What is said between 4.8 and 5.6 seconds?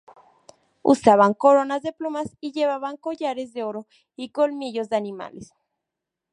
de animales.